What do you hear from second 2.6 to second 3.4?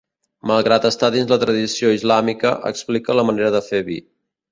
explica la